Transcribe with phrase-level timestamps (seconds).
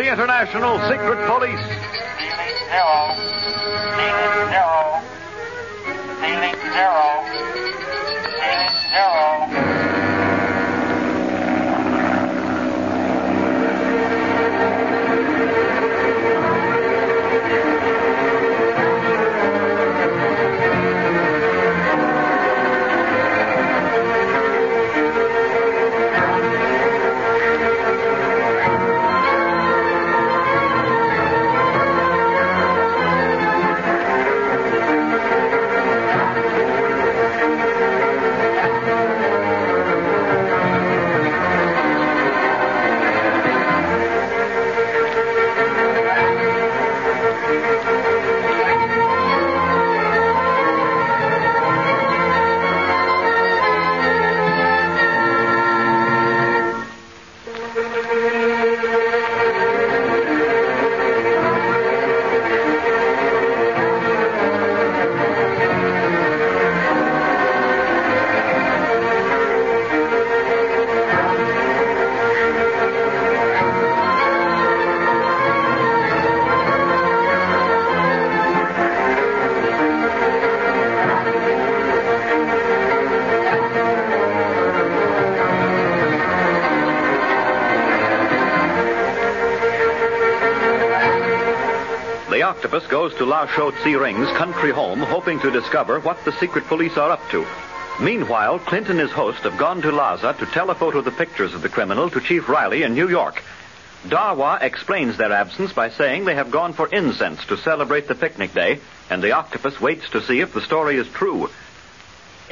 [0.00, 1.60] the International Secret Police.
[2.72, 3.12] Zero.
[4.00, 5.02] Ceiling zero.
[6.22, 7.09] Ceiling zero.
[92.70, 96.64] Octopus goes to La Chaux Tse Ring's country home, hoping to discover what the secret
[96.66, 97.44] police are up to.
[98.00, 101.68] Meanwhile, Clint and his host have gone to Lhasa to telephoto the pictures of the
[101.68, 103.42] criminal to Chief Riley in New York.
[104.06, 108.54] Dawa explains their absence by saying they have gone for incense to celebrate the picnic
[108.54, 108.78] day,
[109.10, 111.50] and the octopus waits to see if the story is true.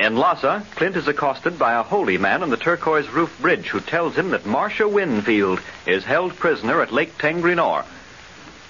[0.01, 3.79] In Lhasa, Clint is accosted by a holy man on the turquoise roof bridge who
[3.79, 7.85] tells him that Marcia Winfield is held prisoner at Lake Tengrinor.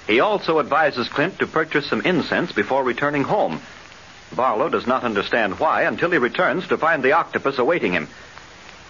[0.08, 3.60] He also advises Clint to purchase some incense before returning home.
[4.34, 8.08] Barlow does not understand why until he returns to find the octopus awaiting him.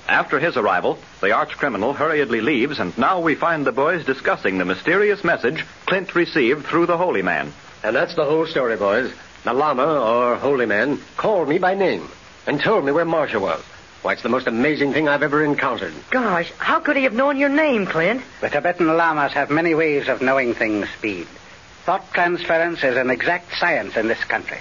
[0.08, 4.58] After his arrival, the arch criminal hurriedly leaves, and now we find the boys discussing
[4.58, 7.52] the mysterious message Clint received through the holy man.
[7.82, 9.12] And that's the whole story, boys.
[9.42, 12.08] The Lama, or holy man, called me by name
[12.46, 13.62] and told me where Marcia was.
[14.03, 15.92] Why, it's the most amazing thing I've ever encountered.
[16.10, 18.22] Gosh, how could he have known your name, Clint?
[18.41, 21.26] The Tibetan lamas have many ways of knowing things, Speed.
[21.84, 24.60] Thought transference is an exact science in this country.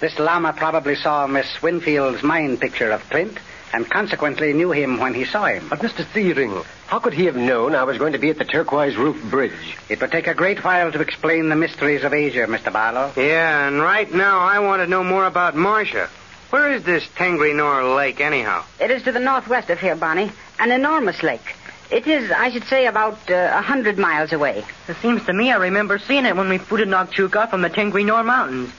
[0.00, 3.38] This lama probably saw Miss Winfield's mind picture of Clint
[3.72, 5.66] and consequently knew him when he saw him.
[5.68, 6.06] But, Mr.
[6.12, 9.22] Searing, how could he have known I was going to be at the turquoise roof
[9.30, 9.76] bridge?
[9.88, 12.72] It would take a great while to explain the mysteries of Asia, Mr.
[12.72, 13.12] Barlow.
[13.16, 16.08] Yeah, and right now I want to know more about Marcia.
[16.54, 18.62] Where is this Tengrinor Lake, anyhow?
[18.78, 20.30] It is to the northwest of here, Bonnie.
[20.60, 21.56] An enormous lake.
[21.90, 24.64] It is, I should say, about uh, a hundred miles away.
[24.86, 28.24] It seems to me I remember seeing it when we footed Nagchuka from the Tengrinor
[28.24, 28.70] Mountains.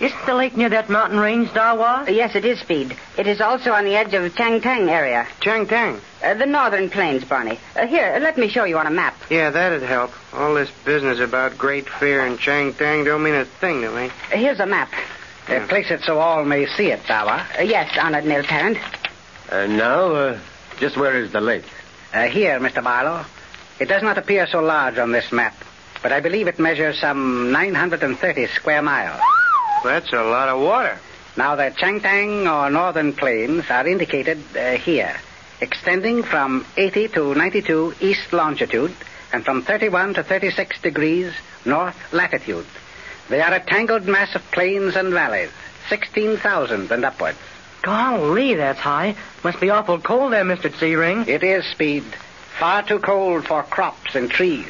[0.00, 2.06] Isn't the lake near that mountain range, Dawa?
[2.06, 2.94] Uh, yes, it is, Speed.
[3.16, 5.26] It is also on the edge of Chang Tang area.
[5.40, 6.02] Chang Tang.
[6.22, 7.58] Uh, the northern plains, Barney.
[7.74, 9.16] Uh, here, let me show you on a map.
[9.30, 10.10] Yeah, that'd help.
[10.34, 14.10] All this business about Great Fear and Chang Tang don't mean a thing to me.
[14.30, 14.92] Uh, here's a map.
[15.48, 17.58] Uh, place it so all may see it, Dawa.
[17.58, 18.78] Uh, yes, honored male parent.
[19.50, 20.40] And now, uh,
[20.78, 21.64] just where is the lake?
[22.12, 22.82] Uh, here, Mr.
[22.82, 23.24] Barlow.
[23.78, 25.54] It does not appear so large on this map,
[26.02, 29.20] but I believe it measures some 930 square miles.
[29.82, 30.98] That's a lot of water.
[31.36, 35.14] Now, the Changtang or northern plains are indicated uh, here,
[35.60, 38.94] extending from 80 to 92 east longitude
[39.32, 41.34] and from 31 to 36 degrees
[41.66, 42.66] north latitude.
[43.28, 45.50] They are a tangled mass of plains and valleys,
[45.88, 47.38] 16,000 and upwards.
[47.82, 49.14] Golly, that's high.
[49.42, 50.74] Must be awful cold there, Mr.
[50.78, 51.28] Searing.
[51.28, 52.04] It is, Speed.
[52.58, 54.66] Far too cold for crops and trees.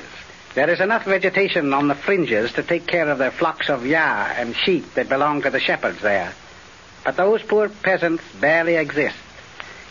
[0.54, 4.32] There is enough vegetation on the fringes to take care of their flocks of yaa
[4.36, 6.32] and sheep that belong to the shepherds there.
[7.04, 9.16] But those poor peasants barely exist.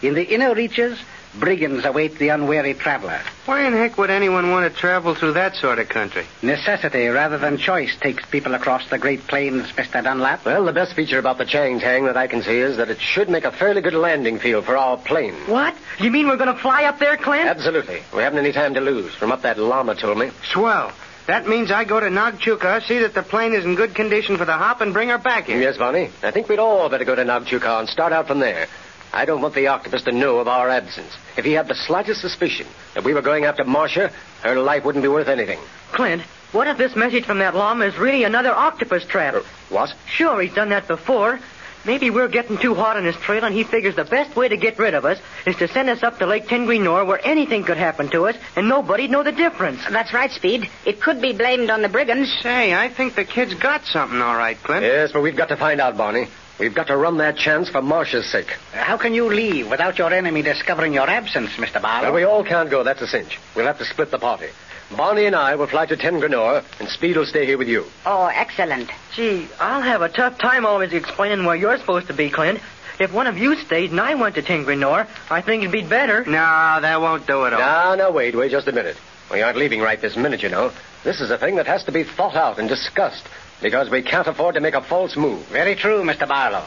[0.02, 1.00] In the inner reaches,
[1.40, 3.20] brigands await the unwary traveler.
[3.46, 6.26] Why in heck would anyone want to travel through that sort of country?
[6.42, 10.04] Necessity rather than choice takes people across the Great Plains, Mr.
[10.04, 10.46] Dunlap.
[10.46, 13.00] Well, the best feature about the Chang Tang that I can see is that it
[13.02, 15.34] should make a fairly good landing field for our plane.
[15.48, 15.76] What?
[16.00, 17.48] You mean we're going to fly up there, Clint?
[17.48, 18.02] Absolutely.
[18.14, 19.14] We haven't any time to lose.
[19.16, 20.32] From up that lama told me.
[20.52, 20.92] Swell.
[21.26, 24.44] That means I go to Nagchuka, see that the plane is in good condition for
[24.44, 25.60] the hop, and bring her back here.
[25.62, 26.10] Yes, Bonnie.
[26.22, 28.68] I think we'd all better go to Nagchuka and start out from there.
[29.14, 31.16] I don't want the octopus to know of our absence.
[31.38, 32.66] If he had the slightest suspicion
[32.96, 34.12] that we were going after Marcia,
[34.42, 35.60] her life wouldn't be worth anything.
[35.92, 39.36] Clint, what if this message from that lama is really another octopus trap?
[39.36, 39.94] Uh, what?
[40.08, 41.40] Sure, he's done that before.
[41.86, 44.56] Maybe we're getting too hot on his trail, and he figures the best way to
[44.56, 47.78] get rid of us is to send us up to Lake Tengrinor where anything could
[47.78, 49.82] happen to us, and nobody'd know the difference.
[49.92, 50.70] That's right, Speed.
[50.86, 52.34] It could be blamed on the brigands.
[52.42, 54.84] Say, I think the kid's got something all right, Clint.
[54.84, 56.28] Yes, but we've got to find out, Barney.
[56.60, 58.52] We've got to run that chance for Marcia's sake.
[58.72, 61.82] How can you leave without your enemy discovering your absence, Mr.
[61.82, 62.08] Barlow?
[62.08, 63.40] Well, we all can't go, that's a cinch.
[63.56, 64.50] We'll have to split the party.
[64.96, 67.86] Barney and I will fly to Tengrinor, and Speed will stay here with you.
[68.06, 68.92] Oh, excellent.
[69.16, 72.60] Gee, I'll have a tough time always explaining where you're supposed to be, Clint.
[73.00, 76.24] If one of you stayed and I went to Tengrinor, I think it'd be better.
[76.26, 77.60] No, that won't do it all.
[77.60, 78.98] No, no, wait, wait just a minute.
[79.32, 80.72] We aren't leaving right this minute, you know.
[81.04, 83.28] This is a thing that has to be thought out and discussed,
[83.64, 85.48] because we can't afford to make a false move.
[85.48, 86.28] Very true, Mr.
[86.28, 86.64] Barlow.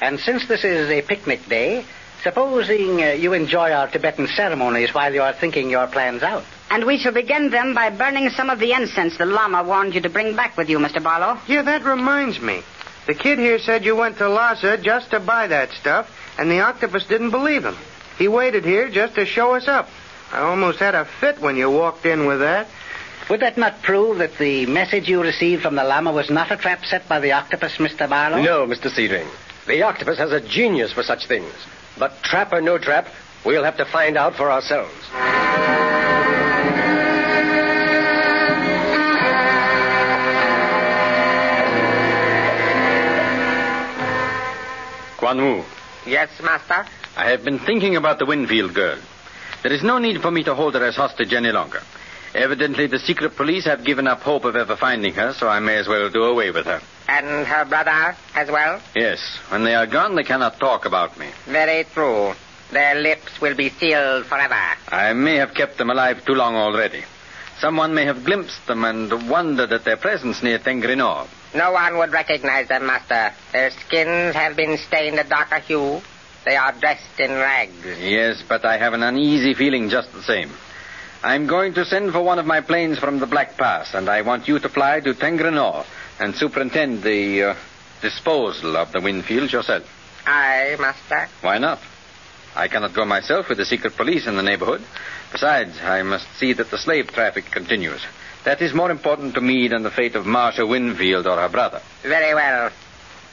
[0.00, 1.84] And since this is a picnic day,
[2.22, 6.44] supposing uh, you enjoy our Tibetan ceremonies while you are thinking your plans out.
[6.70, 10.02] And we shall begin them by burning some of the incense the Lama warned you
[10.02, 11.02] to bring back with you, Mr.
[11.02, 11.40] Barlow.
[11.48, 12.62] Yeah, that reminds me.
[13.06, 16.60] The kid here said you went to Lhasa just to buy that stuff, and the
[16.60, 17.76] octopus didn't believe him.
[18.18, 19.88] He waited here just to show us up.
[20.32, 22.68] I almost had a fit when you walked in with that.
[23.30, 26.56] Would that not prove that the message you received from the Lama was not a
[26.56, 28.08] trap set by the octopus, Mr.
[28.08, 28.42] Barlow?
[28.42, 28.90] No, Mr.
[28.90, 29.28] Searing.
[29.66, 31.52] The octopus has a genius for such things.
[31.98, 33.08] But trap or no trap,
[33.44, 34.92] we'll have to find out for ourselves.
[45.18, 45.64] Quan Wu,
[46.06, 46.84] Yes, master?
[47.16, 48.98] I have been thinking about the Winfield girl.
[49.62, 51.80] There is no need for me to hold her as hostage any longer.
[52.34, 55.76] Evidently, the secret police have given up hope of ever finding her, so I may
[55.76, 56.80] as well do away with her.
[57.08, 58.80] And her brother as well?
[58.96, 59.20] Yes,
[59.50, 61.28] when they are gone, they cannot talk about me.
[61.46, 62.34] Very true.
[62.72, 64.60] Their lips will be sealed forever.
[64.88, 67.04] I may have kept them alive too long already.
[67.60, 71.28] Someone may have glimpsed them and wondered at their presence near Tengrinor.
[71.54, 73.32] No one would recognize them, master.
[73.52, 76.02] Their skins have been stained a darker hue.
[76.44, 77.86] They are dressed in rags.
[78.00, 80.50] Yes, but I have an uneasy feeling just the same.
[81.24, 84.20] I'm going to send for one of my planes from the Black Pass, and I
[84.20, 85.86] want you to fly to Tengrinor
[86.20, 87.54] and superintend the uh,
[88.02, 89.84] disposal of the Winfields yourself.
[90.26, 91.26] Aye, master.
[91.40, 91.80] Why not?
[92.54, 94.82] I cannot go myself with the secret police in the neighborhood.
[95.32, 98.02] Besides, I must see that the slave traffic continues.
[98.44, 101.80] That is more important to me than the fate of Marcia Winfield or her brother.
[102.02, 102.70] Very well.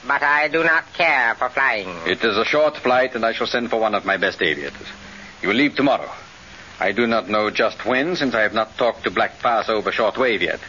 [0.07, 1.89] But I do not care for flying.
[2.05, 4.87] It is a short flight, and I shall send for one of my best aviators.
[5.41, 6.09] You will leave tomorrow.
[6.81, 9.91] I do not know just when, since I have not talked to Black Pass over
[9.91, 10.59] shortwave yet.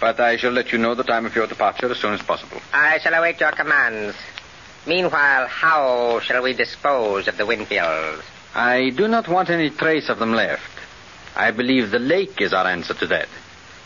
[0.00, 2.62] But I shall let you know the time of your departure as soon as possible.
[2.72, 4.16] I shall await your commands.
[4.86, 8.22] Meanwhile, how shall we dispose of the Winfields?
[8.54, 10.78] I do not want any trace of them left.
[11.36, 13.28] I believe the lake is our answer to that.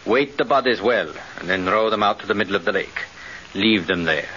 [0.07, 3.03] Weight the bodies well, and then row them out to the middle of the lake.
[3.55, 4.29] Leave them there.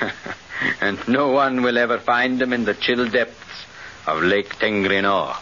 [0.80, 3.66] and no one will ever find them in the chill depths
[4.06, 5.36] of Lake Tengrinor.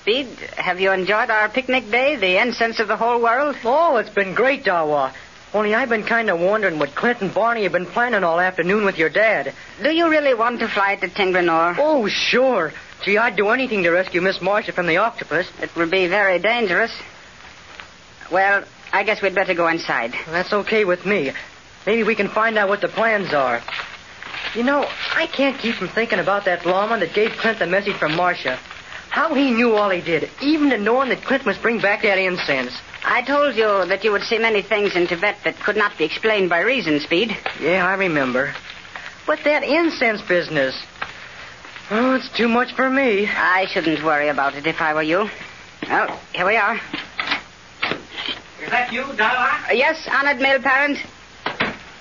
[0.00, 0.26] Speed,
[0.56, 3.56] have you enjoyed our picnic day, the incense of the whole world?
[3.64, 5.12] Oh, it's been great, Dawa.
[5.54, 8.84] Only I've been kind of wondering what Clint and Barney have been planning all afternoon
[8.84, 9.54] with your dad.
[9.82, 11.76] Do you really want to fly to Tengrinor?
[11.78, 12.72] Oh, sure.
[13.04, 15.48] Gee, I'd do anything to rescue Miss Marcia from the octopus.
[15.60, 16.92] It would be very dangerous.
[18.30, 20.12] Well, I guess we'd better go inside.
[20.26, 21.32] That's okay with me.
[21.86, 23.62] Maybe we can find out what the plans are.
[24.54, 27.96] You know, I can't keep from thinking about that lawman that gave Clint the message
[27.96, 28.58] from Marcia.
[29.16, 32.18] How he knew all he did, even to knowing that Clint must bring back that
[32.18, 32.78] incense.
[33.02, 36.04] I told you that you would see many things in Tibet that could not be
[36.04, 37.34] explained by reason, Speed.
[37.58, 38.54] Yeah, I remember.
[39.26, 40.78] But that incense business.
[41.90, 43.26] Oh, it's too much for me.
[43.26, 45.30] I shouldn't worry about it if I were you.
[45.88, 46.74] Well, here we are.
[46.74, 49.70] Is that you, Dawa?
[49.70, 50.98] Uh, yes, honored male parent.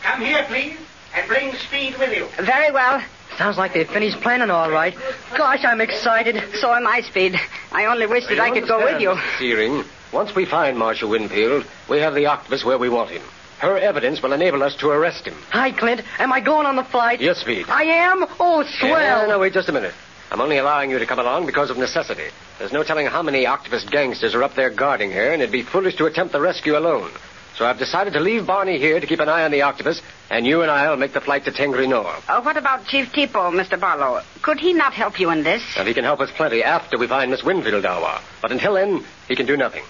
[0.04, 0.78] Come here, please,
[1.16, 2.28] and bring Speed with you.
[2.44, 3.02] Very well.
[3.38, 4.96] Sounds like they've finished planning all right.
[5.38, 6.42] Gosh, I'm excited.
[6.56, 7.36] So am I, Speed.
[7.72, 9.18] I only wish that I could go with you.
[9.38, 13.22] Searing, once we find Marcia Winfield, we have the octopus where we want him.
[13.60, 15.36] Her evidence will enable us to arrest him.
[15.50, 16.02] Hi, Clint.
[16.20, 17.22] Am I going on the flight?
[17.22, 17.66] Yes, Speed.
[17.70, 18.26] I am?
[18.40, 19.00] Oh, swell.
[19.00, 19.94] Yeah, no, wait just a minute.
[20.32, 22.30] I'm only allowing you to come along because of necessity.
[22.58, 25.62] There's no telling how many octopus gangsters are up there guarding her, and it'd be
[25.62, 27.12] foolish to attempt the rescue alone.
[27.56, 30.46] So I've decided to leave Barney here to keep an eye on the octopus, and
[30.46, 32.22] you and I'll make the flight to Tengrinor.
[32.28, 33.80] Uh, what about Chief Tipo, Mr.
[33.80, 34.22] Barlow?
[34.42, 35.64] Could he not help you in this?
[35.78, 38.22] And he can help us plenty after we find Miss Winfield, Dawa.
[38.42, 39.84] But until then, he can do nothing.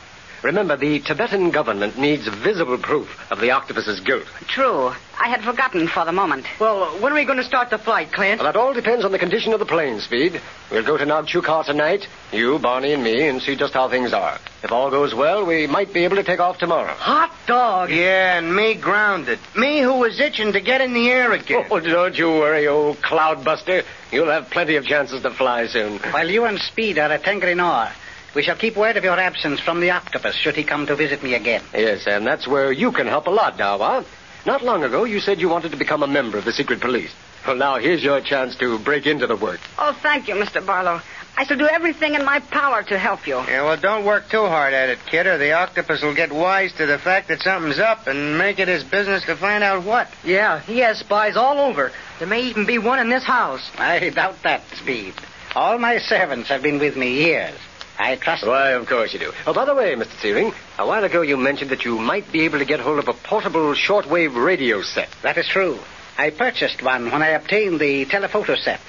[0.45, 4.27] Remember, the Tibetan government needs visible proof of the octopus's guilt.
[4.47, 4.93] True.
[5.19, 6.45] I had forgotten for the moment.
[6.59, 8.39] Well, when are we going to start the flight, Clint?
[8.39, 10.39] Well, that all depends on the condition of the plane, Speed.
[10.69, 14.37] We'll go to Nagchuka tonight, you, Barney, and me, and see just how things are.
[14.61, 16.93] If all goes well, we might be able to take off tomorrow.
[16.93, 17.89] Hot dog.
[17.89, 19.39] Yeah, and me grounded.
[19.55, 21.65] Me who was itching to get in the air again.
[21.71, 23.83] Oh, don't you worry, old cloudbuster.
[24.11, 25.97] You'll have plenty of chances to fly soon.
[26.11, 27.91] While you and Speed are at Tengrinor,
[28.35, 31.23] we shall keep word of your absence from the octopus should he come to visit
[31.23, 31.63] me again.
[31.73, 34.05] Yes, and that's where you can help a lot, Dawa.
[34.45, 37.13] Not long ago, you said you wanted to become a member of the secret police.
[37.47, 39.59] Well, now here's your chance to break into the work.
[39.77, 40.65] Oh, thank you, Mr.
[40.65, 41.01] Barlow.
[41.37, 43.35] I shall do everything in my power to help you.
[43.35, 46.71] Yeah, well, don't work too hard at it, kid, or the octopus will get wise
[46.73, 50.07] to the fact that something's up and make it his business to find out what.
[50.23, 51.91] Yeah, he has spies all over.
[52.19, 53.69] There may even be one in this house.
[53.77, 55.13] I doubt that, Speed.
[55.55, 57.57] All my servants have been with me years.
[57.97, 59.31] I trust Why, of course you do.
[59.47, 60.19] Oh, by the way, Mr.
[60.21, 63.07] Searing, a while ago you mentioned that you might be able to get hold of
[63.07, 65.09] a portable shortwave radio set.
[65.23, 65.79] That is true.
[66.17, 68.79] I purchased one when I obtained the telephoto set.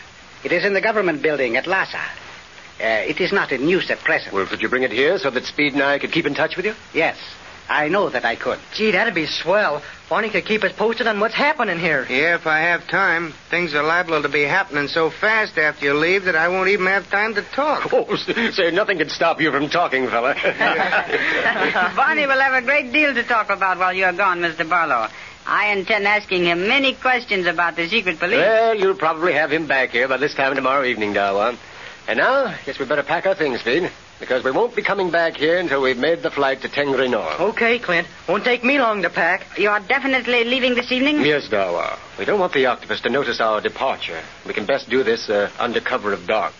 [0.44, 2.00] It is in the government building at Lhasa.
[2.78, 4.34] Uh, it is not in use at present.
[4.34, 6.56] Well, could you bring it here so that Speed and I could keep in touch
[6.56, 6.74] with you?
[6.92, 7.16] Yes,
[7.68, 8.58] I know that I could.
[8.74, 9.82] Gee, that'd be swell.
[10.08, 12.06] Barney could keep us posted on what's happening here.
[12.08, 13.32] Yeah, if I have time.
[13.50, 16.86] Things are liable to be happening so fast after you leave that I won't even
[16.86, 17.92] have time to talk.
[17.92, 20.34] Oh, say, nothing can stop you from talking, fella.
[21.96, 24.68] Barney will have a great deal to talk about while you're gone, Mr.
[24.68, 25.08] Barlow.
[25.46, 28.38] I intend asking him many questions about the secret police.
[28.38, 31.56] well, you'll probably have him back here by this time tomorrow evening, Dawa.
[32.08, 35.36] And now, guess we'd better pack our things, Speed, because we won't be coming back
[35.36, 37.38] here until we've made the flight to Tengrinor.
[37.40, 38.06] Okay, Clint.
[38.28, 39.58] Won't take me long to pack.
[39.58, 41.20] You're definitely leaving this evening?
[41.20, 41.98] Yes, Dawa.
[42.18, 44.22] We don't want the octopus to notice our departure.
[44.46, 46.54] We can best do this uh, under cover of dark.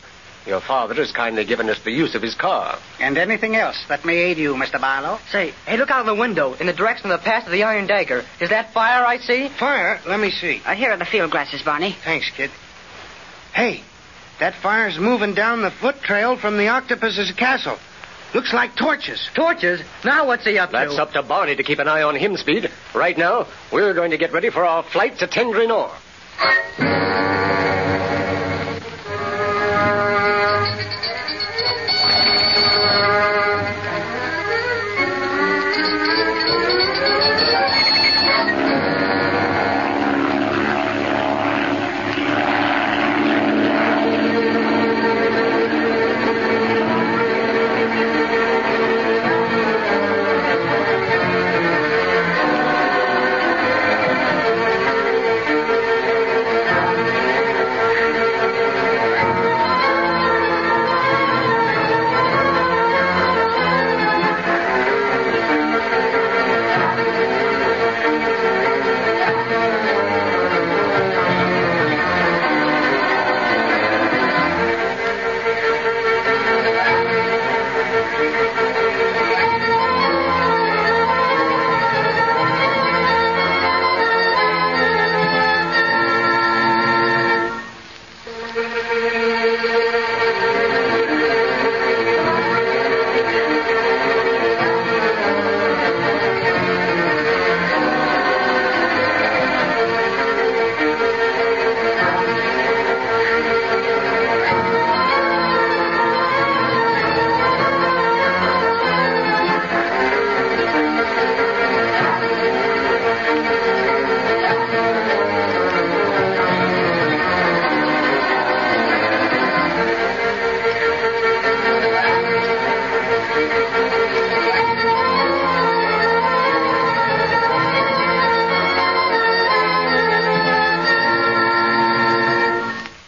[0.47, 2.79] Your father has kindly given us the use of his car.
[3.01, 4.81] And anything else that may aid you, Mr.
[4.81, 5.19] Barlow?
[5.33, 7.65] Say, hey, look out of the window in the direction of the pass of the
[7.65, 8.23] Iron Dagger.
[8.41, 9.49] Is that fire I see?
[9.49, 10.01] Fire?
[10.07, 10.63] Let me see.
[10.65, 11.97] Uh, here are the field glasses, Barney.
[12.05, 12.51] Thanks, kid.
[13.55, 13.83] Hey,
[14.38, 17.78] that fire's moving down the foot trail from the octopus's castle.
[18.35, 19.31] Looks like torches.
[19.35, 19.81] Torches?
[20.05, 21.02] Now what's he up That's to?
[21.02, 22.71] up to Barney to keep an eye on him, Speed.
[22.95, 25.90] Right now, we're going to get ready for our flight to Tengrinor.